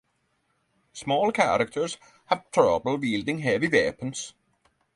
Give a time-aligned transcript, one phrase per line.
[0.93, 4.33] Small characters have trouble wielding heavy weapons.